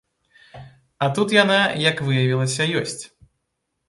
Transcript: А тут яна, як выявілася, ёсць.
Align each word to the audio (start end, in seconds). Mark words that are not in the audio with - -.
А 1.05 1.09
тут 1.19 1.35
яна, 1.43 1.57
як 1.89 2.01
выявілася, 2.07 2.67
ёсць. 2.81 2.99